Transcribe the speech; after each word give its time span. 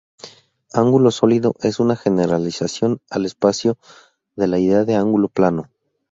Ángulo 0.73 1.11
sólido 1.11 1.53
es 1.59 1.79
una 1.79 1.95
generalización, 1.95 3.01
al 3.11 3.27
espacio, 3.27 3.77
de 4.35 4.47
la 4.47 4.57
idea 4.57 4.83
de 4.83 4.95
ángulo 4.95 5.27
plano. 5.27 5.69